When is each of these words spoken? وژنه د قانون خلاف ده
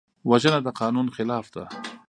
وژنه 0.29 0.59
د 0.63 0.67
قانون 0.79 1.07
خلاف 1.15 1.45
ده 1.55 1.63